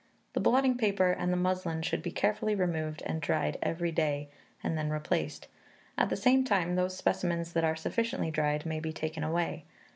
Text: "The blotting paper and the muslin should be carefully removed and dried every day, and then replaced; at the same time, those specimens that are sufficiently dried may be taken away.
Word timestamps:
"The 0.33 0.39
blotting 0.39 0.79
paper 0.79 1.11
and 1.11 1.31
the 1.31 1.37
muslin 1.37 1.83
should 1.83 2.01
be 2.01 2.09
carefully 2.09 2.55
removed 2.55 3.03
and 3.05 3.21
dried 3.21 3.59
every 3.61 3.91
day, 3.91 4.29
and 4.63 4.75
then 4.75 4.89
replaced; 4.89 5.47
at 5.95 6.09
the 6.09 6.15
same 6.17 6.43
time, 6.43 6.73
those 6.73 6.97
specimens 6.97 7.53
that 7.53 7.63
are 7.63 7.75
sufficiently 7.75 8.31
dried 8.31 8.65
may 8.65 8.79
be 8.79 8.93
taken 8.93 9.23
away. 9.23 9.63